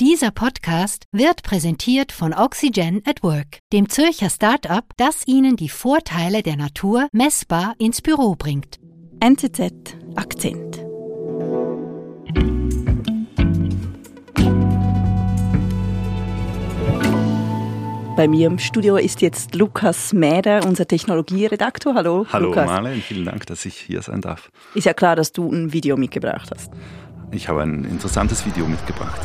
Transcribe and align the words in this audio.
Dieser 0.00 0.32
Podcast 0.32 1.04
wird 1.12 1.44
präsentiert 1.44 2.10
von 2.10 2.34
Oxygen 2.34 3.00
at 3.06 3.22
Work, 3.22 3.60
dem 3.72 3.88
Zürcher 3.88 4.28
Start-up, 4.28 4.86
das 4.96 5.24
Ihnen 5.28 5.54
die 5.54 5.68
Vorteile 5.68 6.42
der 6.42 6.56
Natur 6.56 7.06
messbar 7.12 7.76
ins 7.78 8.02
Büro 8.02 8.34
bringt. 8.34 8.80
NZZ 9.20 9.96
Akzent. 10.16 10.84
Bei 18.16 18.26
mir 18.26 18.48
im 18.48 18.58
Studio 18.58 18.96
ist 18.96 19.20
jetzt 19.20 19.54
Lukas 19.54 20.12
Mäder, 20.12 20.66
unser 20.66 20.88
Technologieredaktor. 20.88 21.94
Hallo, 21.94 22.26
Hallo 22.32 22.48
Lukas. 22.48 22.66
Marlene, 22.66 23.00
vielen 23.00 23.26
Dank, 23.26 23.46
dass 23.46 23.64
ich 23.64 23.76
hier 23.76 24.02
sein 24.02 24.20
darf. 24.20 24.50
Ist 24.74 24.86
ja 24.86 24.92
klar, 24.92 25.14
dass 25.14 25.30
du 25.30 25.48
ein 25.52 25.72
Video 25.72 25.96
mitgebracht 25.96 26.50
hast. 26.52 26.72
Ich 27.30 27.48
habe 27.48 27.62
ein 27.62 27.84
interessantes 27.84 28.44
Video 28.44 28.66
mitgebracht. 28.66 29.20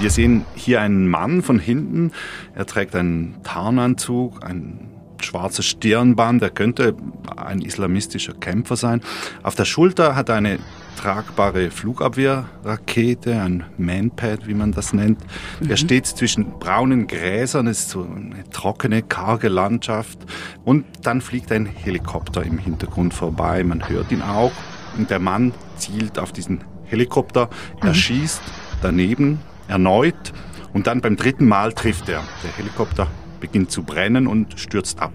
Wir 0.00 0.10
sehen 0.10 0.44
hier 0.54 0.80
einen 0.80 1.08
Mann 1.08 1.42
von 1.42 1.58
hinten. 1.58 2.12
Er 2.54 2.66
trägt 2.66 2.94
einen 2.94 3.42
Tarnanzug, 3.42 4.44
ein 4.44 4.90
schwarzes 5.20 5.66
Stirnband. 5.66 6.40
Er 6.40 6.50
könnte 6.50 6.94
ein 7.36 7.60
islamistischer 7.60 8.34
Kämpfer 8.34 8.76
sein. 8.76 9.00
Auf 9.42 9.56
der 9.56 9.64
Schulter 9.64 10.14
hat 10.14 10.28
er 10.28 10.36
eine 10.36 10.60
tragbare 10.96 11.72
Flugabwehrrakete, 11.72 13.40
ein 13.40 13.64
Manpad, 13.76 14.46
wie 14.46 14.54
man 14.54 14.70
das 14.70 14.92
nennt. 14.92 15.20
Er 15.68 15.76
steht 15.76 16.06
zwischen 16.06 16.58
braunen 16.60 17.08
Gräsern, 17.08 17.66
es 17.66 17.80
ist 17.80 17.90
so 17.90 18.02
eine 18.02 18.48
trockene, 18.50 19.02
karge 19.02 19.48
Landschaft. 19.48 20.18
Und 20.64 20.84
dann 21.02 21.20
fliegt 21.20 21.50
ein 21.50 21.66
Helikopter 21.66 22.44
im 22.44 22.58
Hintergrund 22.58 23.14
vorbei. 23.14 23.64
Man 23.64 23.88
hört 23.88 24.12
ihn 24.12 24.22
auch. 24.22 24.52
Und 24.96 25.10
der 25.10 25.18
Mann 25.18 25.54
zielt 25.76 26.20
auf 26.20 26.30
diesen 26.30 26.62
Helikopter. 26.84 27.50
Er 27.80 27.94
schießt 27.94 28.42
daneben 28.80 29.40
erneut. 29.68 30.32
Und 30.72 30.86
dann 30.86 31.00
beim 31.00 31.16
dritten 31.16 31.46
Mal 31.46 31.72
trifft 31.72 32.08
er. 32.08 32.22
Der 32.42 32.56
Helikopter 32.56 33.06
beginnt 33.40 33.70
zu 33.70 33.82
brennen 33.82 34.26
und 34.26 34.58
stürzt 34.58 35.00
ab. 35.00 35.12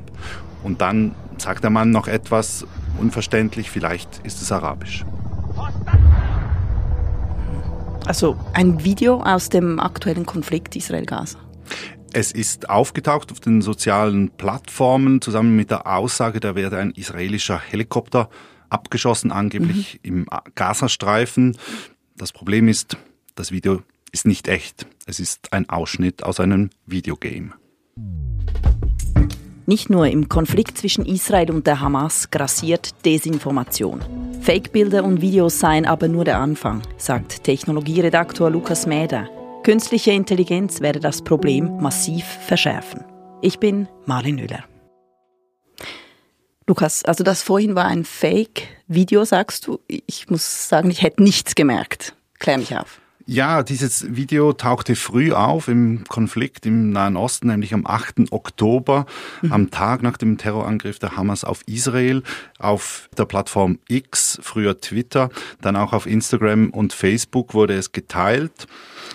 Und 0.64 0.82
dann 0.82 1.14
sagt 1.38 1.64
der 1.64 1.70
Mann 1.70 1.92
noch 1.92 2.08
etwas 2.08 2.66
unverständlich, 2.98 3.70
vielleicht 3.70 4.20
ist 4.24 4.42
es 4.42 4.52
arabisch. 4.52 5.06
Also 8.06 8.38
ein 8.54 8.84
Video 8.84 9.22
aus 9.22 9.50
dem 9.50 9.80
aktuellen 9.80 10.26
Konflikt 10.26 10.76
Israel-Gaza. 10.76 11.40
Es 12.12 12.32
ist 12.32 12.70
aufgetaucht 12.70 13.32
auf 13.32 13.40
den 13.40 13.62
sozialen 13.62 14.30
Plattformen 14.30 15.22
zusammen 15.22 15.56
mit 15.56 15.72
der 15.72 15.88
Aussage, 15.88 16.40
da 16.40 16.56
werde 16.56 16.78
ein 16.78 16.92
israelischer 16.92 17.60
Helikopter 17.60 18.30
abgeschossen, 18.70 19.32
angeblich 19.32 20.00
im 20.04 20.28
Gazastreifen. 20.56 21.58
Das 22.16 22.32
Problem 22.32 22.68
ist, 22.68 22.98
das 23.36 23.52
Video 23.52 23.82
ist 24.14 24.26
nicht 24.26 24.48
echt. 24.48 24.86
Es 25.06 25.20
ist 25.20 25.52
ein 25.52 25.68
Ausschnitt 25.68 26.24
aus 26.24 26.40
einem 26.40 26.70
Videogame. 26.86 27.52
Nicht 29.66 29.90
nur 29.90 30.08
im 30.08 30.30
Konflikt 30.30 30.78
zwischen 30.78 31.06
Israel 31.06 31.52
und 31.52 31.68
der 31.68 31.80
Hamas 31.80 32.30
grassiert 32.32 33.06
Desinformation. 33.06 34.02
Fake-Bilder 34.42 35.04
und 35.04 35.22
Videos 35.22 35.60
seien 35.60 35.86
aber 35.86 36.08
nur 36.08 36.26
der 36.26 36.38
Anfang, 36.38 36.82
sagt 36.98 37.44
Technologieredaktor 37.44 38.50
Lukas 38.50 38.86
Mäder. 38.86 39.30
Künstliche 39.64 40.12
Intelligenz 40.12 40.82
werde 40.82 41.00
das 41.00 41.22
Problem 41.22 41.78
massiv 41.78 42.26
verschärfen. 42.26 43.06
Ich 43.42 43.60
bin 43.60 43.88
Marlin 44.06 44.36
Müller. 44.36 44.66
Lukas, 46.68 47.04
also 47.06 47.24
das 47.24 47.42
vorhin 47.42 47.76
war 47.76 47.86
ein 47.86 48.06
Fake-Video, 48.06 49.24
sagst 49.26 49.68
du. 49.68 49.80
Ich 49.88 50.30
muss 50.30 50.68
sagen, 50.68 50.92
ich 50.92 51.02
hätte 51.02 51.24
nichts 51.24 51.56
gemerkt. 51.56 52.16
Klär 52.40 52.58
mich 52.58 52.76
auf. 52.76 53.03
Ja, 53.26 53.64
dieses 53.64 54.16
Video 54.16 54.52
tauchte 54.52 54.96
früh 54.96 55.32
auf 55.32 55.70
im 55.70 56.04
Konflikt 56.10 56.66
im 56.66 56.90
Nahen 56.90 57.16
Osten, 57.16 57.48
nämlich 57.48 57.74
am 57.74 57.88
8. 57.88 58.32
Oktober, 58.32 59.06
am 59.50 59.72
Tag 59.72 60.04
nach 60.04 60.18
dem 60.18 60.38
Terrorangriff 60.38 61.00
der 61.00 61.16
Hamas 61.16 61.46
auf 61.46 61.62
Israel, 61.66 62.24
auf 62.60 63.10
der 63.18 63.26
Plattform 63.26 63.80
X, 63.88 64.40
früher 64.42 64.80
Twitter, 64.82 65.30
dann 65.62 65.78
auch 65.78 65.94
auf 65.94 66.06
Instagram 66.06 66.70
und 66.72 66.92
Facebook 66.92 67.54
wurde 67.54 67.76
es 67.76 67.94
geteilt. 67.94 68.68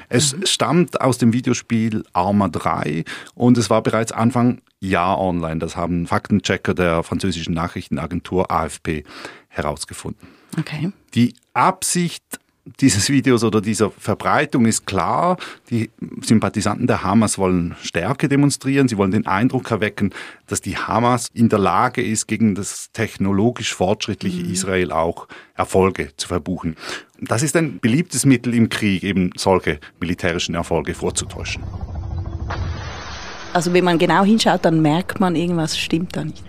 Es 0.08 0.34
stammt 0.44 1.00
aus 1.02 1.18
dem 1.18 1.34
Videospiel 1.34 2.02
Arma 2.14 2.48
3 2.48 3.04
und 3.34 3.58
es 3.58 3.68
war 3.68 3.82
bereits 3.82 4.12
Anfang 4.12 4.62
Jahr 4.80 5.20
online. 5.20 5.58
Das 5.58 5.76
haben 5.76 6.06
Faktenchecker 6.06 6.72
der 6.72 7.02
französischen 7.02 7.52
Nachrichtenagentur 7.52 8.50
AFP 8.50 9.04
herausgefunden. 9.48 10.28
Okay. 10.58 10.92
Die 11.14 11.34
Absicht 11.52 12.38
dieses 12.80 13.08
Videos 13.08 13.44
oder 13.44 13.60
dieser 13.60 13.90
Verbreitung 13.90 14.66
ist 14.66 14.86
klar. 14.86 15.36
Die 15.70 15.90
Sympathisanten 16.22 16.86
der 16.86 17.02
Hamas 17.02 17.38
wollen 17.38 17.76
Stärke 17.82 18.28
demonstrieren. 18.28 18.88
Sie 18.88 18.96
wollen 18.96 19.10
den 19.10 19.26
Eindruck 19.26 19.70
erwecken, 19.70 20.12
dass 20.46 20.60
die 20.60 20.76
Hamas 20.76 21.28
in 21.34 21.48
der 21.48 21.58
Lage 21.58 22.02
ist, 22.02 22.26
gegen 22.26 22.54
das 22.54 22.90
technologisch 22.92 23.74
fortschrittliche 23.74 24.42
Israel 24.42 24.92
auch 24.92 25.28
Erfolge 25.54 26.12
zu 26.16 26.28
verbuchen. 26.28 26.76
Das 27.20 27.42
ist 27.42 27.56
ein 27.56 27.80
beliebtes 27.80 28.24
Mittel 28.24 28.54
im 28.54 28.68
Krieg, 28.68 29.02
eben 29.02 29.30
solche 29.36 29.80
militärischen 30.00 30.54
Erfolge 30.54 30.94
vorzutäuschen. 30.94 31.62
Also 33.52 33.72
wenn 33.72 33.84
man 33.84 33.98
genau 33.98 34.24
hinschaut, 34.24 34.64
dann 34.64 34.82
merkt 34.82 35.20
man, 35.20 35.34
irgendwas 35.34 35.76
stimmt 35.76 36.16
da 36.16 36.24
nicht. 36.24 36.44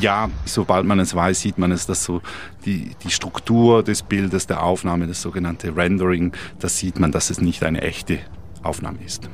Ja, 0.00 0.30
sobald 0.46 0.86
man 0.86 1.00
es 1.00 1.14
weiß, 1.14 1.40
sieht 1.40 1.58
man 1.58 1.70
es, 1.70 1.86
dass 1.86 2.04
so 2.04 2.22
die, 2.64 2.92
die 3.04 3.10
Struktur 3.10 3.82
des 3.82 4.02
Bildes, 4.02 4.46
der 4.46 4.62
Aufnahme, 4.62 5.06
das 5.06 5.20
sogenannte 5.20 5.76
Rendering, 5.76 6.32
das 6.58 6.78
sieht 6.78 6.98
man, 6.98 7.12
dass 7.12 7.30
es 7.30 7.40
nicht 7.40 7.62
eine 7.62 7.82
echte 7.82 8.18
Aufnahme 8.62 8.98
ist. 9.04 9.28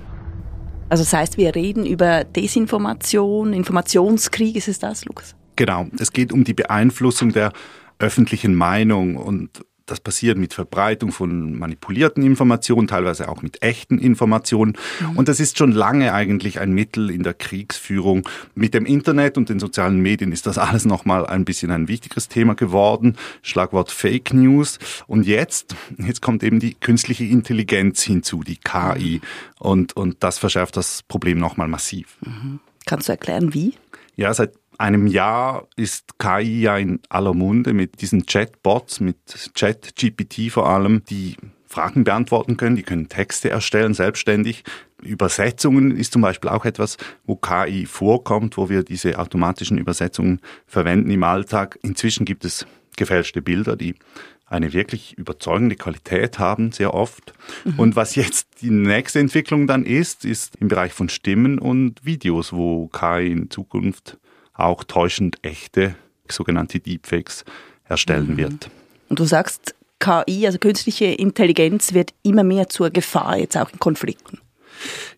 Also 0.89 1.05
das 1.05 1.13
heißt, 1.13 1.37
wir 1.37 1.55
reden 1.55 1.87
über 1.87 2.25
Desinformation, 2.25 3.53
Informationskrieg, 3.53 4.57
ist 4.57 4.69
es 4.69 4.79
das, 4.79 5.05
Lukas? 5.05 5.37
Genau, 5.57 5.87
es 5.99 6.13
geht 6.13 6.33
um 6.33 6.45
die 6.45 6.55
Beeinflussung 6.55 7.33
der 7.33 7.53
öffentlichen 7.99 8.55
Meinung 8.55 9.17
und 9.17 9.65
das 9.91 10.01
passiert 10.01 10.39
mit 10.39 10.55
Verbreitung 10.55 11.13
von 11.13 11.59
manipulierten 11.59 12.23
Informationen, 12.23 12.89
teilweise 12.89 13.29
auch 13.29 13.43
mit 13.43 13.63
echten 13.63 13.99
Informationen. 13.99 14.77
Und 15.15 15.29
das 15.29 15.41
ist 15.41 15.59
schon 15.59 15.73
lange 15.73 16.13
eigentlich 16.13 16.61
ein 16.61 16.73
Mittel 16.73 17.11
in 17.11 17.23
der 17.23 17.35
Kriegsführung. 17.35 18.29
Mit 18.55 18.75
dem 18.75 18.87
Internet 18.87 19.37
und 19.37 19.49
den 19.49 19.59
sozialen 19.59 20.01
Medien 20.01 20.33
ist 20.33 20.47
das 20.47 20.59
alles 20.59 20.85
nochmal 20.85 21.27
ein 21.27 21.45
bisschen 21.45 21.71
ein 21.71 21.89
wichtigeres 21.89 22.29
Thema 22.29 22.55
geworden. 22.55 23.17
Schlagwort 23.43 23.91
Fake 23.91 24.33
News. 24.33 24.79
Und 25.07 25.27
jetzt, 25.27 25.75
jetzt 25.99 26.23
kommt 26.23 26.43
eben 26.43 26.61
die 26.61 26.75
künstliche 26.75 27.25
Intelligenz 27.25 28.03
hinzu, 28.03 28.43
die 28.43 28.57
KI. 28.57 29.21
Und, 29.59 29.97
und 29.97 30.17
das 30.21 30.39
verschärft 30.39 30.77
das 30.77 31.03
Problem 31.03 31.39
nochmal 31.39 31.69
massiv. 31.69 32.19
Kannst 32.87 33.09
du 33.09 33.13
erklären, 33.13 33.55
wie? 33.55 33.75
Ja, 34.17 34.33
seit 34.35 34.53
einem 34.79 35.07
Jahr 35.07 35.67
ist 35.77 36.19
KI 36.19 36.63
ja 36.63 36.79
in 36.79 37.01
aller 37.09 37.35
Munde 37.35 37.73
mit 37.73 38.01
diesen 38.01 38.27
Chatbots, 38.27 39.01
mit 39.01 39.17
ChatGPT 39.55 40.51
vor 40.51 40.69
allem, 40.69 41.05
die 41.05 41.37
Fragen 41.67 42.05
beantworten 42.05 42.57
können, 42.57 42.77
die 42.77 42.83
können 42.83 43.09
Texte 43.09 43.51
erstellen, 43.51 43.93
selbstständig. 43.93 44.65
Übersetzungen 45.03 45.97
ist 45.97 46.13
zum 46.13 46.23
Beispiel 46.23 46.49
auch 46.49 46.65
etwas, 46.65 46.97
wo 47.27 47.37
KI 47.37 47.87
vorkommt, 47.87 48.57
wo 48.57 48.71
wir 48.71 48.83
diese 48.83 49.19
automatischen 49.19 49.79
Übersetzungen 49.79 50.41
verwenden 50.67 51.11
im 51.11 51.23
Alltag. 51.25 51.79
Inzwischen 51.83 52.25
gibt 52.25 52.45
es 52.45 52.67
gefälschte 52.97 53.43
Bilder, 53.43 53.77
die 53.77 53.97
eine 54.47 54.73
wirklich 54.73 55.17
überzeugende 55.19 55.77
Qualität 55.77 56.39
haben, 56.39 56.73
sehr 56.73 56.95
oft. 56.95 57.35
Und 57.77 57.97
was 57.97 58.15
jetzt 58.15 58.63
die 58.63 58.71
nächste 58.71 59.19
Entwicklung 59.19 59.67
dann 59.67 59.85
ist, 59.85 60.25
ist 60.25 60.57
im 60.57 60.69
Bereich 60.69 60.95
von 60.95 61.11
Stimmen 61.11 61.59
und 61.59 62.05
Videos, 62.05 62.53
wo 62.53 62.89
KI 62.89 63.31
in 63.31 63.51
Zukunft 63.51 64.19
auch 64.59 64.85
täuschend 64.85 65.37
echte 65.43 65.95
sogenannte 66.31 66.81
Deepfakes 66.81 67.45
erstellen 67.85 68.37
wird. 68.37 68.71
Und 69.09 69.19
du 69.19 69.25
sagst, 69.25 69.75
KI, 69.99 70.47
also 70.47 70.59
künstliche 70.59 71.07
Intelligenz, 71.07 71.95
wird 71.95 72.13
immer 72.23 72.45
mehr 72.45 72.69
zur 72.69 72.91
Gefahr, 72.91 73.39
jetzt 73.39 73.57
auch 73.57 73.73
in 73.73 73.79
Konflikten. 73.79 74.39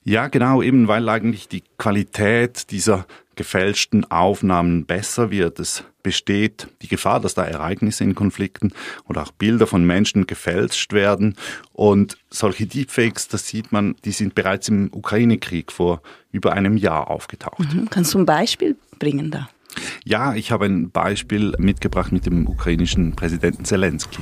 Ja, 0.05 0.29
genau, 0.29 0.63
eben 0.63 0.89
weil 0.89 1.09
eigentlich 1.09 1.49
die 1.49 1.63
Qualität 1.77 2.71
dieser 2.71 3.07
gefälschten 3.37 4.11
Aufnahmen 4.11 4.87
besser 4.87 5.31
wird. 5.31 5.59
Es 5.59 5.85
besteht 6.03 6.69
die 6.83 6.89
Gefahr, 6.89 7.21
dass 7.21 7.35
da 7.35 7.45
Ereignisse 7.45 8.05
in 8.05 8.15
Konflikten 8.15 8.73
oder 9.07 9.23
auch 9.23 9.33
Bilder 9.33 9.67
von 9.67 9.85
Menschen 9.85 10.27
gefälscht 10.27 10.93
werden. 10.93 11.37
Und 11.73 12.17
solche 12.31 12.67
Deepfakes, 12.67 13.29
das 13.29 13.47
sieht 13.49 13.73
man, 13.73 13.97
die 14.05 14.13
sind 14.13 14.35
bereits 14.35 14.69
im 14.69 14.91
Ukraine-Krieg 14.93 15.73
vor 15.73 16.01
über 16.33 16.55
einem 16.55 16.77
Jahr 16.77 17.11
aufgetaucht. 17.11 17.67
Kannst 17.91 18.15
du 18.15 18.19
ein 18.19 18.27
Beispiel 18.27 18.77
mitbringen 19.01 19.31
da? 19.31 19.49
Ja, 20.05 20.35
ich 20.35 20.53
habe 20.53 20.67
ein 20.67 20.91
Beispiel 20.91 21.55
mitgebracht 21.59 22.13
mit 22.13 22.27
dem 22.27 22.47
ukrainischen 22.47 23.15
Präsidenten 23.15 23.65
Zelensky. 23.65 24.21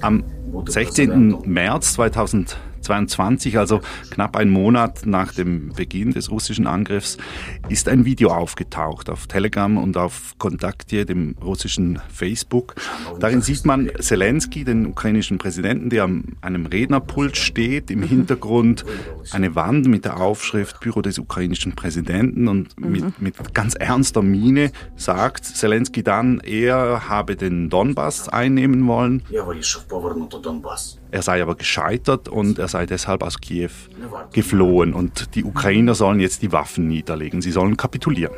Am 0.00 0.24
16. 0.66 1.38
März 1.44 1.94
2020 1.94 2.58
22, 2.82 3.58
also 3.58 3.80
knapp 4.10 4.36
einen 4.36 4.50
Monat 4.50 5.06
nach 5.06 5.32
dem 5.32 5.70
Beginn 5.70 6.12
des 6.12 6.30
russischen 6.30 6.66
Angriffs, 6.66 7.18
ist 7.68 7.88
ein 7.88 8.04
Video 8.04 8.30
aufgetaucht 8.30 9.08
auf 9.08 9.26
Telegram 9.26 9.76
und 9.76 9.96
auf 9.96 10.34
Kontakte, 10.38 11.06
dem 11.06 11.36
russischen 11.42 12.00
Facebook. 12.12 12.74
Darin 13.20 13.42
sieht 13.42 13.64
man 13.64 13.90
Zelensky, 14.00 14.64
den 14.64 14.86
ukrainischen 14.86 15.38
Präsidenten, 15.38 15.90
der 15.90 16.04
an 16.04 16.36
einem 16.40 16.66
Rednerpult 16.66 17.36
steht, 17.36 17.90
im 17.90 18.02
Hintergrund 18.02 18.84
eine 19.30 19.54
Wand 19.54 19.86
mit 19.86 20.04
der 20.04 20.20
Aufschrift 20.20 20.80
Büro 20.80 21.00
des 21.02 21.18
ukrainischen 21.18 21.74
Präsidenten 21.74 22.48
und 22.48 22.78
mit, 22.80 23.20
mit 23.20 23.54
ganz 23.54 23.74
ernster 23.74 24.22
Miene 24.22 24.72
sagt 24.96 25.44
Zelensky 25.44 26.02
dann, 26.02 26.40
er 26.40 27.08
habe 27.08 27.36
den 27.36 27.70
Donbass 27.70 28.28
einnehmen 28.28 28.86
wollen. 28.86 29.22
Er 31.12 31.20
sei 31.20 31.42
aber 31.42 31.56
gescheitert 31.56 32.30
und 32.30 32.58
er 32.58 32.68
sei 32.68 32.86
deshalb 32.86 33.22
aus 33.22 33.38
Kiew 33.38 33.70
geflohen 34.32 34.94
und 34.94 35.34
die 35.34 35.44
Ukrainer 35.44 35.94
sollen 35.94 36.20
jetzt 36.20 36.40
die 36.40 36.52
Waffen 36.52 36.88
niederlegen, 36.88 37.42
sie 37.42 37.52
sollen 37.52 37.76
kapitulieren. 37.76 38.34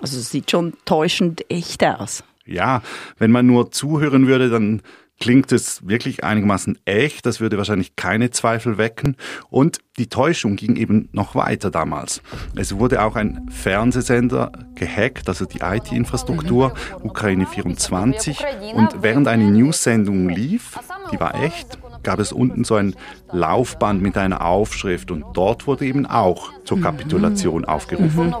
Also 0.00 0.18
es 0.18 0.30
sieht 0.30 0.50
schon 0.50 0.74
täuschend 0.84 1.50
echt 1.50 1.82
aus. 1.82 2.24
Ja, 2.44 2.82
wenn 3.18 3.30
man 3.30 3.46
nur 3.46 3.72
zuhören 3.72 4.26
würde, 4.26 4.50
dann 4.50 4.82
klingt 5.20 5.52
es 5.52 5.86
wirklich 5.86 6.24
einigermaßen 6.24 6.78
echt. 6.84 7.26
Das 7.26 7.40
würde 7.40 7.56
wahrscheinlich 7.56 7.96
keine 7.96 8.30
Zweifel 8.30 8.78
wecken. 8.78 9.16
Und 9.48 9.78
die 9.98 10.08
Täuschung 10.08 10.56
ging 10.56 10.76
eben 10.76 11.08
noch 11.12 11.34
weiter 11.34 11.70
damals. 11.70 12.20
Es 12.54 12.78
wurde 12.78 13.02
auch 13.02 13.16
ein 13.16 13.48
Fernsehsender 13.50 14.52
gehackt, 14.74 15.28
also 15.28 15.46
die 15.46 15.60
IT-Infrastruktur, 15.60 16.74
Ukraine 17.02 17.46
24. 17.46 18.44
Und 18.74 19.02
während 19.02 19.28
eine 19.28 19.50
News-Sendung 19.50 20.28
lief, 20.28 20.78
die 21.12 21.18
war 21.18 21.42
echt, 21.42 21.78
gab 22.02 22.18
es 22.18 22.32
unten 22.32 22.64
so 22.64 22.74
ein 22.74 22.94
Laufband 23.32 24.02
mit 24.02 24.18
einer 24.18 24.44
Aufschrift 24.44 25.10
und 25.10 25.24
dort 25.32 25.66
wurde 25.66 25.86
eben 25.86 26.06
auch 26.06 26.52
zur 26.64 26.80
Kapitulation 26.80 27.64
aufgerufen. 27.64 28.34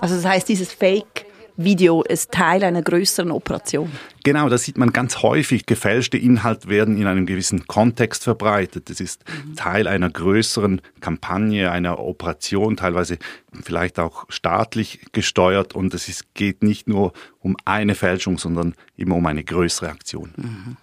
Also 0.00 0.16
das 0.16 0.24
heißt, 0.24 0.48
dieses 0.48 0.72
Fake 0.72 1.26
Video 1.64 2.02
ist 2.02 2.32
Teil 2.32 2.64
einer 2.64 2.82
größeren 2.82 3.30
Operation. 3.30 3.90
Genau, 4.24 4.48
das 4.48 4.64
sieht 4.64 4.78
man 4.78 4.92
ganz 4.92 5.22
häufig. 5.22 5.66
Gefälschte 5.66 6.18
Inhalte 6.18 6.68
werden 6.68 6.96
in 6.96 7.06
einem 7.06 7.26
gewissen 7.26 7.66
Kontext 7.66 8.24
verbreitet. 8.24 8.90
Das 8.90 9.00
ist 9.00 9.24
mhm. 9.28 9.56
Teil 9.56 9.86
einer 9.86 10.10
größeren 10.10 10.80
Kampagne, 11.00 11.70
einer 11.70 11.98
Operation, 11.98 12.76
teilweise 12.76 13.18
vielleicht 13.62 13.98
auch 13.98 14.26
staatlich 14.28 15.00
gesteuert. 15.12 15.74
Und 15.74 15.94
es 15.94 16.08
ist, 16.08 16.34
geht 16.34 16.62
nicht 16.62 16.88
nur 16.88 17.12
um 17.40 17.56
eine 17.64 17.94
Fälschung, 17.94 18.38
sondern 18.38 18.74
immer 18.96 19.16
um 19.16 19.26
eine 19.26 19.44
größere 19.44 19.88
Aktion. 19.88 20.32
Mhm. 20.36 20.76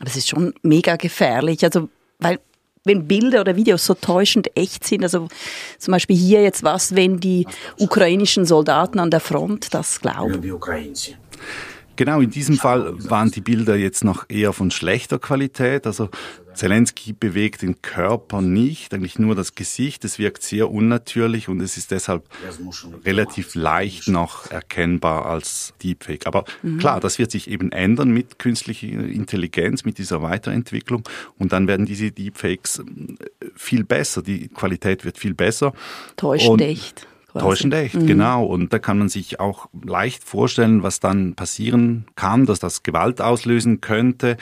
Das 0.00 0.16
ist 0.16 0.28
schon 0.28 0.54
mega 0.62 0.96
gefährlich. 0.96 1.64
Also, 1.64 1.88
weil 2.18 2.38
wenn 2.84 3.06
Bilder 3.06 3.40
oder 3.42 3.56
Videos 3.56 3.86
so 3.86 3.94
täuschend 3.94 4.50
echt 4.56 4.84
sind, 4.84 5.02
also 5.02 5.28
zum 5.78 5.92
Beispiel 5.92 6.16
hier 6.16 6.42
jetzt 6.42 6.62
was, 6.62 6.94
wenn 6.94 7.20
die 7.20 7.46
ukrainischen 7.78 8.44
Soldaten 8.44 8.98
an 8.98 9.10
der 9.10 9.20
Front 9.20 9.72
das 9.72 10.00
glauben. 10.00 10.42
Genau, 11.96 12.20
in 12.20 12.30
diesem 12.30 12.56
Fall 12.56 12.94
waren 13.10 13.30
die 13.30 13.40
Bilder 13.40 13.76
jetzt 13.76 14.04
noch 14.04 14.24
eher 14.28 14.52
von 14.52 14.70
schlechter 14.70 15.18
Qualität. 15.18 15.86
Also 15.86 16.08
Zelensky 16.54 17.12
bewegt 17.12 17.62
den 17.62 17.82
Körper 17.82 18.40
nicht, 18.40 18.94
eigentlich 18.94 19.18
nur 19.18 19.34
das 19.34 19.54
Gesicht. 19.54 20.04
Es 20.04 20.18
wirkt 20.18 20.42
sehr 20.42 20.70
unnatürlich 20.70 21.48
und 21.48 21.60
es 21.60 21.76
ist 21.76 21.90
deshalb 21.90 22.24
relativ 23.04 23.54
leicht 23.54 24.08
noch 24.08 24.50
erkennbar 24.50 25.26
als 25.26 25.74
Deepfake. 25.82 26.26
Aber 26.26 26.44
mhm. 26.62 26.78
klar, 26.78 27.00
das 27.00 27.18
wird 27.18 27.30
sich 27.30 27.48
eben 27.50 27.72
ändern 27.72 28.10
mit 28.10 28.38
künstlicher 28.38 28.86
Intelligenz, 28.86 29.84
mit 29.84 29.98
dieser 29.98 30.22
Weiterentwicklung 30.22 31.02
und 31.38 31.52
dann 31.52 31.66
werden 31.66 31.86
diese 31.86 32.10
Deepfakes 32.10 32.80
äh, 32.80 32.84
viel 33.54 33.84
besser. 33.84 34.22
Die 34.22 34.48
Qualität 34.48 35.04
wird 35.04 35.18
viel 35.18 35.34
besser. 35.34 35.72
Täuschend 36.16 36.60
echt. 36.60 37.06
Quasi. 37.32 37.46
Täuschend 37.46 37.74
echt, 37.74 37.94
mhm. 37.94 38.06
genau. 38.06 38.44
Und 38.44 38.74
da 38.74 38.78
kann 38.78 38.98
man 38.98 39.08
sich 39.08 39.40
auch 39.40 39.70
leicht 39.82 40.22
vorstellen, 40.22 40.82
was 40.82 41.00
dann 41.00 41.34
passieren 41.34 42.04
kann, 42.14 42.44
dass 42.44 42.58
das 42.58 42.82
Gewalt 42.82 43.22
auslösen 43.22 43.80
könnte. 43.80 44.36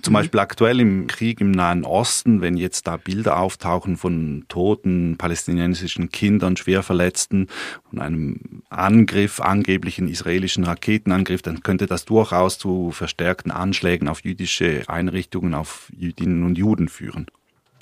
Zum 0.00 0.12
mhm. 0.12 0.14
Beispiel 0.14 0.40
aktuell 0.40 0.80
im 0.80 1.08
Krieg 1.08 1.42
im 1.42 1.50
Nahen 1.50 1.84
Osten, 1.84 2.40
wenn 2.40 2.56
jetzt 2.56 2.86
da 2.86 2.96
Bilder 2.96 3.38
auftauchen 3.38 3.98
von 3.98 4.46
toten 4.48 5.16
palästinensischen 5.18 6.10
Kindern, 6.10 6.56
Schwerverletzten 6.56 7.48
und 7.90 7.98
einem 7.98 8.62
Angriff, 8.70 9.40
angeblichen 9.40 10.08
israelischen 10.08 10.64
Raketenangriff, 10.64 11.42
dann 11.42 11.62
könnte 11.62 11.86
das 11.86 12.06
durchaus 12.06 12.56
zu 12.58 12.92
verstärkten 12.92 13.50
Anschlägen 13.52 14.08
auf 14.08 14.24
jüdische 14.24 14.84
Einrichtungen, 14.86 15.52
auf 15.52 15.92
Jüdinnen 15.94 16.44
und 16.44 16.56
Juden 16.56 16.88
führen. 16.88 17.26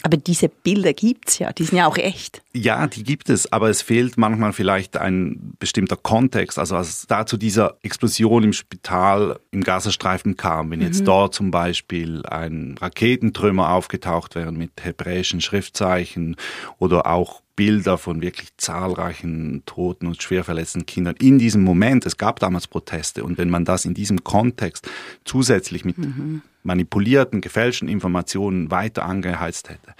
Aber 0.02 0.16
diese 0.16 0.48
Bilder 0.48 0.92
gibt's 0.92 1.38
ja, 1.38 1.52
die 1.52 1.64
sind 1.64 1.78
ja 1.78 1.86
auch 1.86 1.98
echt. 1.98 2.42
Ja, 2.52 2.86
die 2.86 3.04
gibt 3.04 3.28
es, 3.28 3.52
aber 3.52 3.68
es 3.68 3.82
fehlt 3.82 4.16
manchmal 4.16 4.52
vielleicht 4.52 4.96
ein 4.96 5.54
bestimmter 5.58 5.96
Kontext. 5.96 6.58
Also 6.58 6.76
als 6.76 6.88
es 6.88 7.06
da 7.06 7.26
zu 7.26 7.36
dieser 7.36 7.76
Explosion 7.82 8.44
im 8.44 8.52
Spital 8.52 9.38
im 9.50 9.62
Gazastreifen 9.62 10.36
kam, 10.36 10.70
wenn 10.70 10.80
jetzt 10.80 11.00
mhm. 11.00 11.06
dort 11.06 11.34
zum 11.34 11.50
Beispiel 11.50 12.24
ein 12.26 12.76
Raketentrümmer 12.80 13.70
aufgetaucht 13.70 14.34
wäre 14.34 14.52
mit 14.52 14.72
hebräischen 14.82 15.40
Schriftzeichen 15.40 16.36
oder 16.78 17.06
auch 17.06 17.42
Bilder 17.60 17.98
von 17.98 18.22
wirklich 18.22 18.56
zahlreichen 18.56 19.62
toten 19.66 20.06
und 20.06 20.22
schwer 20.22 20.44
verletzten 20.44 20.86
Kindern 20.86 21.14
in 21.20 21.38
diesem 21.38 21.62
Moment. 21.62 22.06
Es 22.06 22.16
gab 22.16 22.38
damals 22.38 22.66
Proteste 22.66 23.22
und 23.22 23.36
wenn 23.36 23.50
man 23.50 23.66
das 23.66 23.84
in 23.84 23.92
diesem 23.92 24.24
Kontext 24.24 24.88
zusätzlich 25.26 25.84
mit 25.84 25.98
mhm. 25.98 26.40
Manipulierten, 26.62 27.40
gefälschten 27.40 27.88
Informationen 27.88 28.70
weiter 28.70 29.04
angeheizt 29.04 29.70
hätte, 29.70 29.94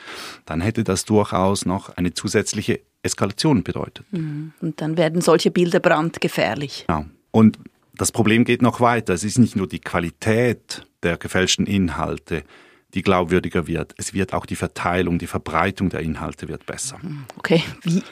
dann 0.45 0.61
hätte 0.61 0.85
das 0.85 1.05
durchaus 1.05 1.65
noch 1.65 1.97
eine 1.97 2.13
zusätzliche 2.13 2.81
Eskalation 3.03 3.63
bedeutet. 3.63 4.05
Mhm. 4.11 4.53
Und 4.61 4.81
dann 4.81 4.97
werden 4.97 5.21
solche 5.21 5.51
Bilder 5.51 5.81
brandgefährlich. 5.81 6.85
Genau. 6.87 7.07
Und 7.31 7.59
das 7.95 8.13
Problem 8.13 8.45
geht 8.45 8.63
noch 8.63 8.81
weiter. 8.81 9.15
Es 9.15 9.25
ist 9.25 9.39
nicht 9.39 9.57
nur 9.57 9.69
die 9.69 9.79
Qualität 9.79 10.87
der 11.03 11.17
gefälschten 11.17 11.67
Inhalte, 11.67 12.45
die 12.95 13.03
glaubwürdiger 13.03 13.67
wird. 13.67 13.95
Es 13.97 14.15
wird 14.15 14.35
auch 14.35 14.47
die 14.47 14.57
Verteilung, 14.57 15.19
die 15.19 15.27
Verbreitung 15.27 15.91
der 15.91 16.01
Inhalte 16.01 16.49
wird 16.49 16.67
besser. 16.67 16.99
Okay, 17.37 17.63
wie? 17.83 18.03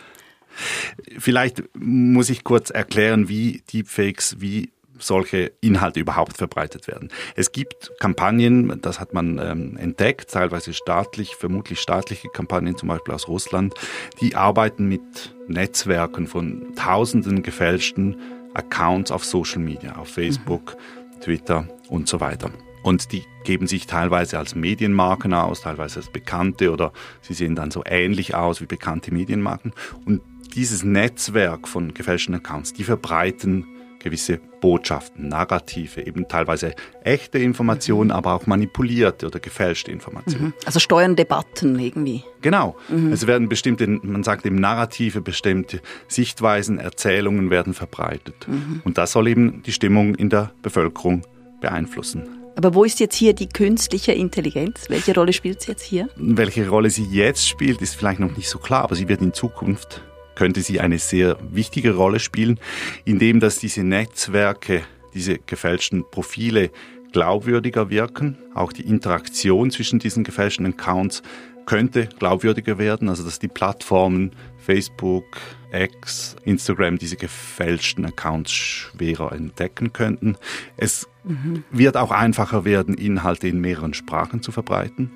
Vielleicht 1.18 1.62
muss 1.74 2.30
ich 2.30 2.42
kurz 2.44 2.70
erklären, 2.70 3.28
wie 3.28 3.62
Deepfakes, 3.72 4.40
wie 4.40 4.72
solche 4.98 5.52
Inhalte 5.60 6.00
überhaupt 6.00 6.36
verbreitet 6.36 6.88
werden. 6.88 7.10
Es 7.36 7.52
gibt 7.52 7.92
Kampagnen, 8.00 8.80
das 8.80 9.00
hat 9.00 9.14
man 9.14 9.38
ähm, 9.38 9.76
entdeckt, 9.76 10.30
teilweise 10.30 10.72
staatlich, 10.72 11.36
vermutlich 11.36 11.80
staatliche 11.80 12.28
Kampagnen, 12.28 12.76
zum 12.76 12.88
Beispiel 12.88 13.14
aus 13.14 13.28
Russland, 13.28 13.74
die 14.20 14.34
arbeiten 14.34 14.86
mit 14.86 15.34
Netzwerken 15.46 16.26
von 16.26 16.74
tausenden 16.76 17.42
gefälschten 17.42 18.16
Accounts 18.54 19.10
auf 19.10 19.24
Social 19.24 19.60
Media, 19.60 19.96
auf 19.96 20.08
Facebook, 20.08 20.76
mhm. 20.76 21.20
Twitter 21.20 21.68
und 21.88 22.08
so 22.08 22.20
weiter. 22.20 22.50
Und 22.82 23.12
die 23.12 23.24
geben 23.44 23.66
sich 23.66 23.86
teilweise 23.86 24.38
als 24.38 24.54
Medienmarken 24.54 25.34
aus, 25.34 25.62
teilweise 25.62 26.00
als 26.00 26.10
Bekannte 26.10 26.72
oder 26.72 26.92
sie 27.20 27.34
sehen 27.34 27.54
dann 27.54 27.70
so 27.70 27.82
ähnlich 27.84 28.34
aus 28.34 28.60
wie 28.60 28.66
bekannte 28.66 29.12
Medienmarken. 29.12 29.72
Und 30.06 30.22
dieses 30.54 30.84
Netzwerk 30.84 31.68
von 31.68 31.92
gefälschten 31.92 32.34
Accounts, 32.34 32.72
die 32.72 32.84
verbreiten 32.84 33.66
gewisse 33.98 34.38
Botschaften, 34.60 35.28
Narrative, 35.28 36.06
eben 36.06 36.28
teilweise 36.28 36.74
echte 37.04 37.38
Informationen, 37.38 38.10
aber 38.10 38.34
auch 38.34 38.46
manipulierte 38.46 39.26
oder 39.26 39.40
gefälschte 39.40 39.90
Informationen. 39.90 40.46
Mhm. 40.46 40.54
Also 40.64 40.80
steuern 40.80 41.16
Debatten 41.16 41.78
irgendwie. 41.78 42.24
Genau. 42.40 42.76
Mhm. 42.88 43.12
Es 43.12 43.26
werden 43.26 43.48
bestimmte, 43.48 43.86
man 43.86 44.22
sagt 44.22 44.46
eben 44.46 44.56
Narrative, 44.56 45.20
bestimmte 45.20 45.80
Sichtweisen, 46.08 46.78
Erzählungen 46.78 47.50
werden 47.50 47.74
verbreitet. 47.74 48.46
Mhm. 48.48 48.82
Und 48.84 48.98
das 48.98 49.12
soll 49.12 49.28
eben 49.28 49.62
die 49.62 49.72
Stimmung 49.72 50.14
in 50.14 50.30
der 50.30 50.52
Bevölkerung 50.62 51.22
beeinflussen. 51.60 52.28
Aber 52.56 52.74
wo 52.74 52.82
ist 52.82 52.98
jetzt 52.98 53.14
hier 53.14 53.34
die 53.34 53.48
künstliche 53.48 54.10
Intelligenz? 54.10 54.86
Welche 54.88 55.14
Rolle 55.14 55.32
spielt 55.32 55.62
sie 55.62 55.70
jetzt 55.70 55.84
hier? 55.84 56.08
Welche 56.16 56.68
Rolle 56.68 56.90
sie 56.90 57.04
jetzt 57.04 57.46
spielt, 57.46 57.80
ist 57.80 57.94
vielleicht 57.94 58.18
noch 58.18 58.36
nicht 58.36 58.48
so 58.48 58.58
klar, 58.58 58.82
aber 58.82 58.96
sie 58.96 59.08
wird 59.08 59.22
in 59.22 59.32
Zukunft 59.32 60.02
könnte 60.38 60.60
sie 60.60 60.78
eine 60.78 61.00
sehr 61.00 61.36
wichtige 61.50 61.96
Rolle 61.96 62.20
spielen, 62.20 62.60
indem 63.04 63.40
dass 63.40 63.58
diese 63.58 63.82
Netzwerke, 63.82 64.84
diese 65.12 65.38
gefälschten 65.38 66.08
Profile 66.08 66.70
glaubwürdiger 67.12 67.90
wirken. 67.90 68.38
Auch 68.54 68.72
die 68.72 68.86
Interaktion 68.86 69.72
zwischen 69.72 69.98
diesen 69.98 70.22
gefälschten 70.22 70.64
Accounts 70.64 71.22
könnte 71.66 72.08
glaubwürdiger 72.20 72.78
werden, 72.78 73.08
also 73.08 73.24
dass 73.24 73.40
die 73.40 73.48
Plattformen 73.48 74.30
Facebook, 74.58 75.24
X, 75.72 76.36
Instagram 76.44 76.98
diese 76.98 77.16
gefälschten 77.16 78.06
Accounts 78.06 78.52
schwerer 78.52 79.32
entdecken 79.32 79.92
könnten. 79.92 80.36
Es 80.76 81.08
mhm. 81.24 81.64
wird 81.72 81.96
auch 81.96 82.12
einfacher 82.12 82.64
werden, 82.64 82.94
Inhalte 82.94 83.48
in 83.48 83.60
mehreren 83.60 83.92
Sprachen 83.92 84.40
zu 84.40 84.52
verbreiten. 84.52 85.10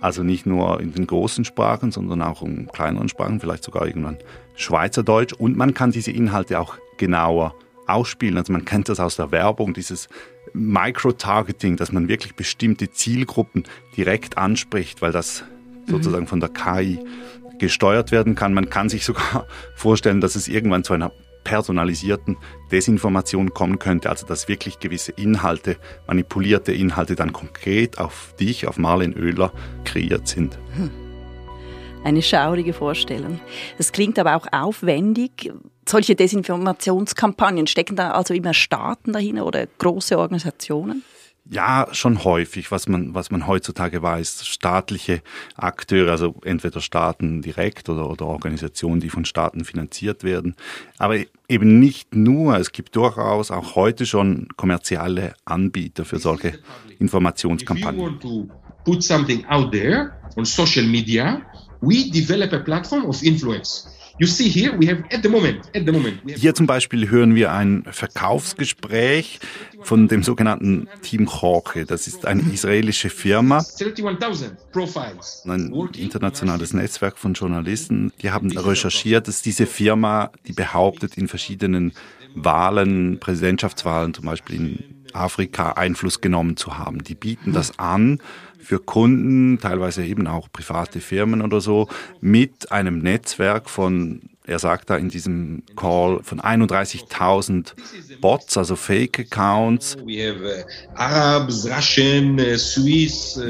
Also 0.00 0.22
nicht 0.22 0.46
nur 0.46 0.80
in 0.80 0.92
den 0.92 1.06
großen 1.06 1.44
Sprachen, 1.44 1.90
sondern 1.90 2.22
auch 2.22 2.42
in 2.42 2.68
kleineren 2.68 3.08
Sprachen, 3.08 3.40
vielleicht 3.40 3.64
sogar 3.64 3.86
irgendwann 3.86 4.18
Schweizerdeutsch. 4.54 5.32
Und 5.32 5.56
man 5.56 5.74
kann 5.74 5.90
diese 5.90 6.12
Inhalte 6.12 6.60
auch 6.60 6.76
genauer 6.98 7.54
ausspielen. 7.86 8.36
Also 8.36 8.52
man 8.52 8.64
kennt 8.64 8.88
das 8.88 9.00
aus 9.00 9.16
der 9.16 9.32
Werbung, 9.32 9.74
dieses 9.74 10.08
Micro-Targeting, 10.52 11.76
dass 11.76 11.92
man 11.92 12.08
wirklich 12.08 12.34
bestimmte 12.34 12.90
Zielgruppen 12.90 13.64
direkt 13.96 14.38
anspricht, 14.38 15.02
weil 15.02 15.12
das 15.12 15.44
mhm. 15.86 15.90
sozusagen 15.90 16.26
von 16.26 16.40
der 16.40 16.50
KI 16.50 17.00
gesteuert 17.58 18.12
werden 18.12 18.34
kann. 18.34 18.54
Man 18.54 18.70
kann 18.70 18.88
sich 18.88 19.04
sogar 19.04 19.46
vorstellen, 19.74 20.20
dass 20.20 20.36
es 20.36 20.48
irgendwann 20.48 20.84
zu 20.84 20.92
einer 20.92 21.12
personalisierten 21.44 22.36
Desinformation 22.70 23.54
kommen 23.54 23.78
könnte, 23.78 24.10
also 24.10 24.26
dass 24.26 24.48
wirklich 24.48 24.78
gewisse 24.78 25.12
Inhalte, 25.12 25.76
manipulierte 26.06 26.72
Inhalte 26.72 27.14
dann 27.14 27.32
konkret 27.32 27.98
auf 27.98 28.34
dich, 28.38 28.66
auf 28.66 28.78
Marlene 28.78 29.16
Oehler 29.16 29.52
kreiert 29.84 30.28
sind. 30.28 30.58
Hm. 30.74 30.90
Eine 32.04 32.22
schaurige 32.22 32.72
Vorstellung. 32.72 33.40
Das 33.76 33.92
klingt 33.92 34.18
aber 34.18 34.36
auch 34.36 34.46
aufwendig. 34.52 35.52
Solche 35.86 36.14
Desinformationskampagnen, 36.14 37.66
stecken 37.66 37.96
da 37.96 38.12
also 38.12 38.34
immer 38.34 38.54
Staaten 38.54 39.12
dahinter 39.12 39.44
oder 39.46 39.66
große 39.78 40.18
Organisationen? 40.18 41.02
Ja, 41.50 41.88
schon 41.92 42.24
häufig, 42.24 42.70
was 42.70 42.88
man, 42.88 43.14
was 43.14 43.30
man 43.30 43.46
heutzutage 43.46 44.02
weiß. 44.02 44.46
Staatliche 44.46 45.22
Akteure, 45.56 46.10
also 46.10 46.34
entweder 46.44 46.80
Staaten 46.80 47.40
direkt 47.40 47.88
oder, 47.88 48.10
oder 48.10 48.26
Organisationen, 48.26 49.00
die 49.00 49.08
von 49.08 49.24
Staaten 49.24 49.64
finanziert 49.64 50.24
werden. 50.24 50.56
Aber 50.98 51.16
eben 51.48 51.78
nicht 51.78 52.14
nur, 52.14 52.56
es 52.58 52.72
gibt 52.72 52.96
durchaus 52.96 53.50
auch 53.50 53.76
heute 53.76 54.04
schon 54.04 54.48
kommerzielle 54.56 55.34
Anbieter 55.46 56.04
für 56.04 56.18
solche 56.18 56.58
Informationskampagnen. 56.98 58.18
put 58.84 59.04
something 59.04 59.44
out 59.46 59.70
there 59.70 60.14
on 60.36 60.44
social 60.44 60.86
media, 60.86 61.42
we 61.80 62.10
develop 62.10 62.52
a 62.52 62.58
platform 62.58 63.04
of 63.06 63.22
influence. 63.22 63.86
Hier 66.26 66.54
zum 66.54 66.66
Beispiel 66.66 67.08
hören 67.08 67.34
wir 67.34 67.52
ein 67.52 67.84
Verkaufsgespräch 67.90 69.38
von 69.82 70.08
dem 70.08 70.22
sogenannten 70.22 70.88
Team 71.02 71.26
Jorge. 71.26 71.86
Das 71.86 72.06
ist 72.06 72.26
eine 72.26 72.42
israelische 72.52 73.10
Firma, 73.10 73.64
ein 75.44 75.72
internationales 75.96 76.72
Netzwerk 76.72 77.18
von 77.18 77.34
Journalisten. 77.34 78.12
Die 78.22 78.30
haben 78.30 78.50
recherchiert, 78.56 79.28
dass 79.28 79.42
diese 79.42 79.66
Firma, 79.66 80.32
die 80.46 80.52
behauptet, 80.52 81.16
in 81.16 81.28
verschiedenen 81.28 81.92
Wahlen, 82.34 83.18
Präsidentschaftswahlen 83.20 84.14
zum 84.14 84.24
Beispiel 84.24 84.56
in 84.56 84.97
Afrika 85.14 85.72
Einfluss 85.72 86.20
genommen 86.20 86.56
zu 86.56 86.78
haben. 86.78 87.02
Die 87.02 87.14
bieten 87.14 87.52
das 87.52 87.78
an 87.78 88.20
für 88.58 88.78
Kunden, 88.78 89.58
teilweise 89.60 90.04
eben 90.04 90.26
auch 90.26 90.48
private 90.52 91.00
Firmen 91.00 91.42
oder 91.42 91.60
so, 91.60 91.88
mit 92.20 92.70
einem 92.72 92.98
Netzwerk 92.98 93.70
von 93.70 94.20
er 94.48 94.58
sagt 94.58 94.88
da 94.88 94.96
in 94.96 95.10
diesem 95.10 95.62
Call 95.76 96.20
von 96.22 96.40
31.000 96.40 97.74
Bots, 98.20 98.56
also 98.56 98.76
Fake-Accounts, 98.76 99.96
uh, 99.96 100.00
uh, 100.00 101.46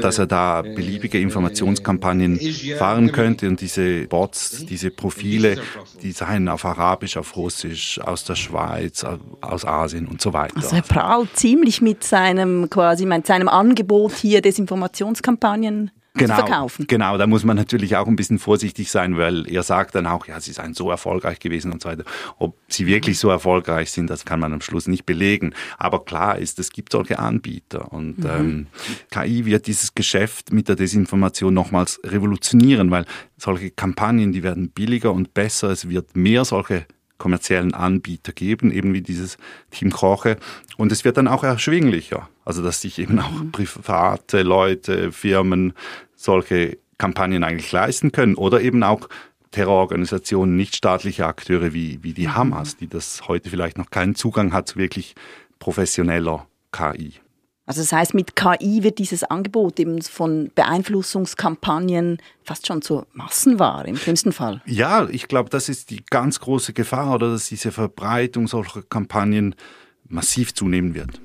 dass 0.01 0.19
er 0.19 0.27
da 0.27 0.61
beliebige 0.61 1.19
Informationskampagnen 1.19 2.37
fahren 2.77 3.13
könnte 3.13 3.47
und 3.47 3.61
diese 3.61 4.07
Bots, 4.07 4.65
diese 4.65 4.91
Profile, 4.91 5.57
die 6.03 6.11
seien 6.11 6.49
auf 6.49 6.65
Arabisch, 6.65 7.15
auf 7.15 7.37
Russisch, 7.37 7.99
aus 7.99 8.25
der 8.25 8.35
Schweiz, 8.35 9.05
aus 9.39 9.63
Asien 9.65 10.05
und 10.07 10.21
so 10.21 10.33
weiter. 10.33 10.57
Also 10.57 10.75
er 10.75 10.81
prahlt 10.81 11.37
ziemlich 11.37 11.81
mit 11.81 12.03
seinem 12.03 12.69
quasi 12.69 13.05
mit 13.05 13.25
seinem 13.25 13.47
Angebot 13.47 14.11
hier 14.13 14.41
Desinformationskampagnen 14.41 15.91
genau, 16.19 16.35
zu 16.35 16.41
verkaufen. 16.41 16.85
Genau, 16.87 17.17
da 17.17 17.27
muss 17.27 17.43
man 17.43 17.57
natürlich 17.57 17.95
auch 17.95 18.07
ein 18.07 18.15
bisschen 18.15 18.39
vorsichtig 18.39 18.91
sein, 18.91 19.17
weil 19.17 19.47
er 19.51 19.63
sagt 19.63 19.95
dann 19.95 20.05
auch, 20.05 20.27
ja, 20.27 20.39
sie 20.39 20.51
seien 20.51 20.73
so 20.73 20.89
erfolgreich 20.89 21.39
gewesen 21.39 21.71
und 21.71 21.81
so 21.81 21.89
weiter. 21.89 22.03
Ob 22.37 22.57
sie 22.67 22.85
wirklich 22.85 23.19
so 23.19 23.29
erfolgreich 23.29 23.91
sind, 23.91 24.09
das 24.09 24.25
kann 24.25 24.39
man 24.39 24.53
am 24.53 24.61
Schluss 24.61 24.87
nicht 24.87 25.05
belegen. 25.05 25.53
Aber 25.77 26.05
klar 26.05 26.37
ist, 26.37 26.59
es 26.59 26.71
gibt 26.71 26.91
solche 26.91 27.19
Anbieter 27.19 27.91
und 27.91 28.19
mhm. 28.19 28.29
ähm, 28.29 28.67
KI 29.11 29.45
wird 29.45 29.67
dieses 29.67 29.95
Geschäft 29.95 30.51
mit 30.53 30.67
der 30.67 30.75
Desinformation 30.75 31.53
nochmals 31.53 31.99
revolutionieren, 32.03 32.91
weil 32.91 33.05
solche 33.37 33.71
Kampagnen, 33.71 34.31
die 34.31 34.43
werden 34.43 34.69
billiger 34.69 35.11
und 35.11 35.33
besser, 35.33 35.69
es 35.69 35.89
wird 35.89 36.15
mehr 36.15 36.45
solche 36.45 36.85
kommerziellen 37.19 37.75
Anbieter 37.75 38.31
geben, 38.31 38.71
eben 38.71 38.93
wie 38.93 39.01
dieses 39.01 39.37
Team 39.69 39.91
Koche. 39.91 40.37
Und 40.77 40.91
es 40.91 41.05
wird 41.05 41.17
dann 41.17 41.27
auch 41.27 41.43
erschwinglicher. 41.43 42.27
Also, 42.45 42.63
dass 42.63 42.81
sich 42.81 42.97
eben 42.97 43.19
auch 43.19 43.29
mhm. 43.29 43.51
private 43.51 44.41
Leute, 44.41 45.11
Firmen 45.11 45.73
solche 46.19 46.77
Kampagnen 46.97 47.43
eigentlich 47.43 47.71
leisten 47.71 48.11
können 48.11 48.35
oder 48.35 48.61
eben 48.61 48.83
auch 48.83 49.07
Terrororganisationen, 49.51 50.55
nichtstaatliche 50.55 51.25
Akteure 51.25 51.73
wie, 51.73 52.03
wie 52.03 52.13
die 52.13 52.27
mhm. 52.27 52.35
Hamas, 52.35 52.77
die 52.77 52.87
das 52.87 53.27
heute 53.27 53.49
vielleicht 53.49 53.77
noch 53.77 53.89
keinen 53.89 54.15
Zugang 54.15 54.53
hat 54.53 54.67
zu 54.67 54.77
wirklich 54.77 55.15
professioneller 55.57 56.45
KI. 56.71 57.13
Also 57.65 57.81
das 57.81 57.91
heißt, 57.91 58.13
mit 58.15 58.35
KI 58.35 58.83
wird 58.83 58.97
dieses 58.97 59.23
Angebot 59.23 59.79
eben 59.79 60.01
von 60.01 60.51
Beeinflussungskampagnen 60.55 62.17
fast 62.43 62.65
schon 62.65 62.81
zur 62.81 63.05
Massenware 63.13 63.87
im 63.87 63.95
schlimmsten 63.95 64.31
Fall. 64.31 64.61
Ja, 64.65 65.07
ich 65.07 65.27
glaube, 65.27 65.51
das 65.51 65.69
ist 65.69 65.91
die 65.91 66.03
ganz 66.09 66.39
große 66.39 66.73
Gefahr, 66.73 67.13
oder 67.13 67.31
dass 67.31 67.47
diese 67.47 67.71
Verbreitung 67.71 68.47
solcher 68.47 68.81
Kampagnen 68.81 69.53
massiv 70.07 70.55
zunehmen 70.55 70.95
wird. 70.95 71.21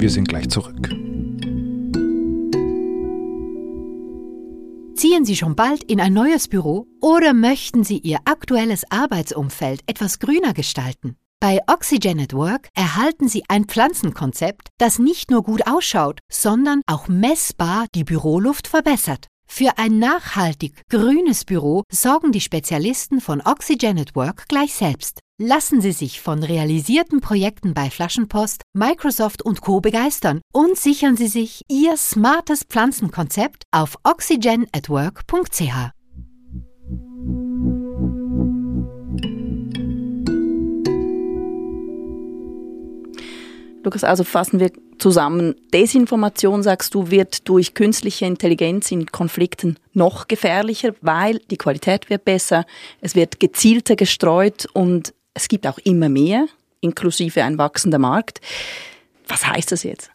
Wir 0.00 0.10
sind 0.10 0.28
gleich 0.28 0.48
zurück. 0.48 0.90
Ziehen 5.00 5.24
Sie 5.24 5.34
schon 5.34 5.56
bald 5.56 5.82
in 5.84 5.98
ein 5.98 6.12
neues 6.12 6.46
Büro 6.46 6.86
oder 7.00 7.32
möchten 7.32 7.84
Sie 7.84 7.96
Ihr 7.96 8.18
aktuelles 8.26 8.84
Arbeitsumfeld 8.90 9.80
etwas 9.86 10.18
grüner 10.18 10.52
gestalten? 10.52 11.16
Bei 11.40 11.58
Oxygen 11.68 12.20
at 12.20 12.34
Work 12.34 12.68
erhalten 12.74 13.26
Sie 13.26 13.42
ein 13.48 13.64
Pflanzenkonzept, 13.64 14.68
das 14.76 14.98
nicht 14.98 15.30
nur 15.30 15.42
gut 15.42 15.66
ausschaut, 15.66 16.20
sondern 16.30 16.82
auch 16.86 17.08
messbar 17.08 17.86
die 17.94 18.04
Büroluft 18.04 18.66
verbessert. 18.66 19.28
Für 19.52 19.78
ein 19.78 19.98
nachhaltig 19.98 20.88
grünes 20.88 21.44
Büro 21.44 21.82
sorgen 21.92 22.30
die 22.30 22.40
Spezialisten 22.40 23.20
von 23.20 23.42
Oxygen 23.44 23.98
at 23.98 24.14
Work 24.14 24.48
gleich 24.48 24.72
selbst. 24.72 25.18
Lassen 25.38 25.80
Sie 25.80 25.90
sich 25.90 26.20
von 26.20 26.44
realisierten 26.44 27.20
Projekten 27.20 27.74
bei 27.74 27.90
Flaschenpost, 27.90 28.62
Microsoft 28.72 29.42
und 29.42 29.60
Co. 29.60 29.80
begeistern 29.80 30.40
und 30.54 30.78
sichern 30.78 31.16
Sie 31.16 31.26
sich 31.26 31.62
Ihr 31.68 31.96
smartes 31.96 32.62
Pflanzenkonzept 32.62 33.64
auf 33.72 33.96
oxygenatwork.ch. 34.04 35.99
Lukas, 43.82 44.04
also 44.04 44.24
fassen 44.24 44.60
wir 44.60 44.70
zusammen. 44.98 45.54
Desinformation, 45.72 46.62
sagst 46.62 46.94
du, 46.94 47.10
wird 47.10 47.48
durch 47.48 47.74
künstliche 47.74 48.26
Intelligenz 48.26 48.90
in 48.90 49.06
Konflikten 49.06 49.76
noch 49.94 50.28
gefährlicher, 50.28 50.94
weil 51.00 51.38
die 51.50 51.56
Qualität 51.56 52.10
wird 52.10 52.24
besser, 52.24 52.64
es 53.00 53.14
wird 53.14 53.40
gezielter 53.40 53.96
gestreut 53.96 54.66
und 54.72 55.14
es 55.34 55.48
gibt 55.48 55.66
auch 55.66 55.78
immer 55.78 56.08
mehr, 56.08 56.46
inklusive 56.80 57.42
ein 57.42 57.58
wachsender 57.58 57.98
Markt. 57.98 58.40
Was 59.28 59.46
heißt 59.46 59.72
das 59.72 59.84
jetzt? 59.84 60.10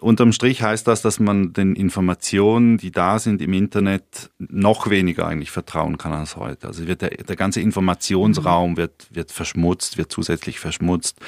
Unterm 0.00 0.32
Strich 0.32 0.62
heißt 0.62 0.86
das, 0.88 1.02
dass 1.02 1.20
man 1.20 1.52
den 1.52 1.76
Informationen, 1.76 2.78
die 2.78 2.90
da 2.90 3.18
sind 3.18 3.42
im 3.42 3.52
Internet, 3.52 4.30
noch 4.38 4.88
weniger 4.88 5.26
eigentlich 5.26 5.50
vertrauen 5.50 5.98
kann 5.98 6.12
als 6.12 6.36
heute. 6.36 6.68
Also 6.68 6.86
wird 6.86 7.02
der, 7.02 7.10
der 7.10 7.36
ganze 7.36 7.60
Informationsraum 7.60 8.76
wird, 8.76 9.08
wird 9.10 9.30
verschmutzt, 9.30 9.98
wird 9.98 10.10
zusätzlich 10.10 10.58
verschmutzt. 10.58 11.18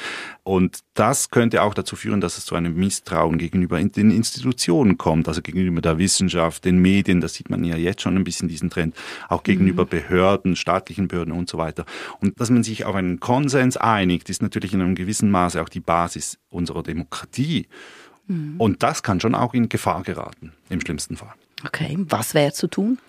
Und 0.43 0.79
das 0.95 1.29
könnte 1.29 1.61
auch 1.61 1.73
dazu 1.73 1.95
führen, 1.95 2.19
dass 2.19 2.37
es 2.37 2.45
zu 2.45 2.55
einem 2.55 2.75
Misstrauen 2.75 3.37
gegenüber 3.37 3.81
den 3.81 4.11
Institutionen 4.11 4.97
kommt, 4.97 5.27
also 5.27 5.41
gegenüber 5.41 5.81
der 5.81 5.99
Wissenschaft, 5.99 6.65
den 6.65 6.79
Medien, 6.79 7.21
das 7.21 7.35
sieht 7.35 7.49
man 7.49 7.63
ja 7.63 7.77
jetzt 7.77 8.01
schon 8.01 8.15
ein 8.15 8.23
bisschen 8.23 8.49
diesen 8.49 8.69
Trend, 8.71 8.95
auch 9.29 9.43
gegenüber 9.43 9.83
mhm. 9.83 9.89
Behörden, 9.89 10.55
staatlichen 10.55 11.07
Behörden 11.07 11.33
und 11.33 11.47
so 11.47 11.59
weiter. 11.59 11.85
Und 12.19 12.39
dass 12.39 12.49
man 12.49 12.63
sich 12.63 12.85
auf 12.85 12.95
einen 12.95 13.19
Konsens 13.19 13.77
einigt, 13.77 14.29
ist 14.29 14.41
natürlich 14.41 14.73
in 14.73 14.81
einem 14.81 14.95
gewissen 14.95 15.29
Maße 15.29 15.61
auch 15.61 15.69
die 15.69 15.79
Basis 15.79 16.39
unserer 16.49 16.81
Demokratie. 16.81 17.67
Mhm. 18.27 18.55
Und 18.57 18.83
das 18.83 19.03
kann 19.03 19.19
schon 19.19 19.35
auch 19.35 19.53
in 19.53 19.69
Gefahr 19.69 20.03
geraten, 20.03 20.53
im 20.69 20.81
schlimmsten 20.81 21.17
Fall. 21.17 21.33
Okay, 21.65 21.97
was 21.97 22.33
wäre 22.33 22.51
zu 22.51 22.67
tun? 22.67 22.99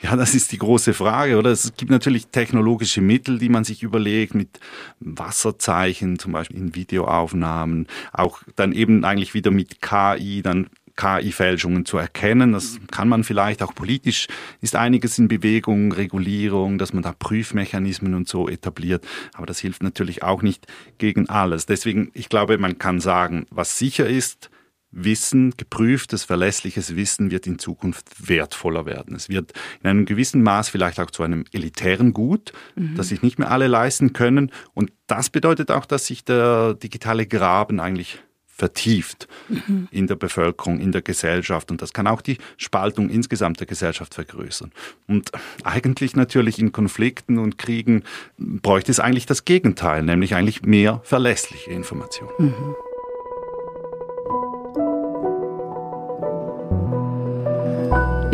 Ja, 0.00 0.14
das 0.14 0.36
ist 0.36 0.52
die 0.52 0.58
große 0.58 0.94
Frage, 0.94 1.36
oder? 1.36 1.50
Es 1.50 1.72
gibt 1.76 1.90
natürlich 1.90 2.28
technologische 2.28 3.00
Mittel, 3.00 3.38
die 3.38 3.48
man 3.48 3.64
sich 3.64 3.82
überlegt, 3.82 4.36
mit 4.36 4.60
Wasserzeichen, 5.00 6.18
zum 6.20 6.32
Beispiel 6.32 6.58
in 6.58 6.74
Videoaufnahmen, 6.76 7.88
auch 8.12 8.42
dann 8.54 8.72
eben 8.72 9.04
eigentlich 9.04 9.34
wieder 9.34 9.50
mit 9.50 9.82
KI, 9.82 10.42
dann 10.42 10.68
KI-Fälschungen 10.96 11.86
zu 11.86 11.98
erkennen. 11.98 12.52
Das 12.52 12.78
kann 12.92 13.08
man 13.08 13.24
vielleicht 13.24 13.62
auch 13.62 13.74
politisch, 13.74 14.28
ist 14.60 14.76
einiges 14.76 15.18
in 15.18 15.26
Bewegung, 15.26 15.90
Regulierung, 15.90 16.78
dass 16.78 16.92
man 16.92 17.02
da 17.02 17.12
Prüfmechanismen 17.12 18.14
und 18.14 18.28
so 18.28 18.48
etabliert. 18.48 19.04
Aber 19.32 19.46
das 19.46 19.58
hilft 19.58 19.82
natürlich 19.82 20.22
auch 20.22 20.42
nicht 20.42 20.68
gegen 20.98 21.28
alles. 21.28 21.66
Deswegen, 21.66 22.12
ich 22.14 22.28
glaube, 22.28 22.58
man 22.58 22.78
kann 22.78 23.00
sagen, 23.00 23.46
was 23.50 23.76
sicher 23.76 24.06
ist, 24.06 24.50
Wissen, 24.94 25.54
geprüftes, 25.56 26.24
verlässliches 26.24 26.94
Wissen 26.96 27.30
wird 27.30 27.46
in 27.46 27.58
Zukunft 27.58 28.28
wertvoller 28.28 28.86
werden. 28.86 29.16
Es 29.16 29.28
wird 29.28 29.52
in 29.82 29.90
einem 29.90 30.04
gewissen 30.04 30.42
Maß 30.42 30.68
vielleicht 30.68 31.00
auch 31.00 31.10
zu 31.10 31.22
einem 31.22 31.44
elitären 31.52 32.12
Gut, 32.12 32.52
mhm. 32.76 32.94
das 32.96 33.08
sich 33.08 33.22
nicht 33.22 33.38
mehr 33.38 33.50
alle 33.50 33.66
leisten 33.66 34.12
können. 34.12 34.50
Und 34.72 34.92
das 35.06 35.30
bedeutet 35.30 35.70
auch, 35.70 35.86
dass 35.86 36.06
sich 36.06 36.24
der 36.24 36.74
digitale 36.74 37.26
Graben 37.26 37.80
eigentlich 37.80 38.20
vertieft 38.56 39.26
mhm. 39.48 39.88
in 39.90 40.06
der 40.06 40.14
Bevölkerung, 40.14 40.78
in 40.78 40.92
der 40.92 41.02
Gesellschaft. 41.02 41.72
Und 41.72 41.82
das 41.82 41.92
kann 41.92 42.06
auch 42.06 42.20
die 42.20 42.38
Spaltung 42.56 43.10
insgesamt 43.10 43.58
der 43.58 43.66
Gesellschaft 43.66 44.14
vergrößern. 44.14 44.70
Und 45.08 45.32
eigentlich 45.64 46.14
natürlich 46.14 46.60
in 46.60 46.70
Konflikten 46.70 47.38
und 47.38 47.58
Kriegen 47.58 48.04
bräuchte 48.38 48.92
es 48.92 49.00
eigentlich 49.00 49.26
das 49.26 49.44
Gegenteil, 49.44 50.04
nämlich 50.04 50.36
eigentlich 50.36 50.62
mehr 50.62 51.00
verlässliche 51.02 51.72
Informationen. 51.72 52.30
Mhm. 52.38 52.74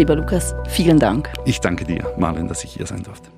Lieber 0.00 0.16
Lukas, 0.16 0.54
vielen 0.66 0.99
Dank. 0.99 1.30
Ich 1.45 1.61
danke 1.61 1.85
dir, 1.85 2.14
Marlen, 2.16 2.49
dass 2.49 2.64
ich 2.64 2.73
hier 2.73 2.87
sein 2.87 3.02
durfte. 3.02 3.28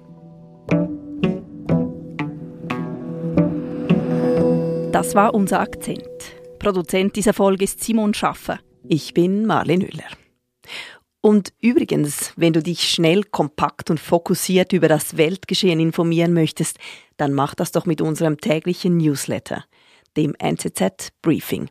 Das 4.93 5.17
war 5.17 5.35
unser 5.35 5.59
Akzent. 5.59 6.07
Produzent 6.61 7.17
dieser 7.17 7.33
Folge 7.33 7.65
ist 7.65 7.83
Simon 7.83 8.15
Schaffer. 8.15 8.61
Ich 8.87 9.13
bin 9.13 9.45
Marlene 9.45 9.87
Müller. 9.87 10.05
Und 11.21 11.53
übrigens, 11.61 12.33
wenn 12.37 12.53
du 12.53 12.63
dich 12.63 12.89
schnell, 12.89 13.25
kompakt 13.25 13.91
und 13.91 13.99
fokussiert 13.99 14.73
über 14.73 14.87
das 14.87 15.17
Weltgeschehen 15.17 15.81
informieren 15.81 16.33
möchtest, 16.33 16.79
dann 17.17 17.33
mach 17.33 17.57
das 17.57 17.73
doch 17.73 17.87
mit 17.87 18.01
unserem 18.01 18.41
täglichen 18.41 18.99
Newsletter, 18.99 19.65
dem 20.17 20.37
NZZ 20.39 21.09
Briefing. 21.23 21.71